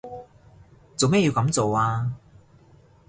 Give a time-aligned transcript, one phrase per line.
[0.97, 2.11] 做咩要噉做啊？